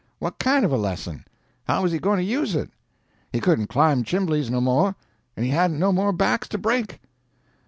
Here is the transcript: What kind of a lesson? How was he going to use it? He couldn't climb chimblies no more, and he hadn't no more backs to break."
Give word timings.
What 0.17 0.39
kind 0.39 0.65
of 0.65 0.71
a 0.71 0.77
lesson? 0.79 1.25
How 1.65 1.83
was 1.83 1.91
he 1.91 1.99
going 1.99 2.17
to 2.17 2.23
use 2.23 2.55
it? 2.55 2.71
He 3.31 3.39
couldn't 3.39 3.67
climb 3.67 4.03
chimblies 4.03 4.49
no 4.49 4.59
more, 4.59 4.95
and 5.37 5.45
he 5.45 5.51
hadn't 5.51 5.77
no 5.77 5.91
more 5.91 6.11
backs 6.11 6.47
to 6.47 6.57
break." 6.57 6.99